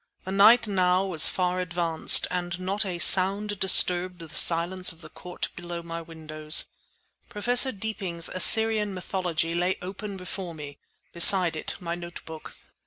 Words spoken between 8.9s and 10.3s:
Mythology" lay open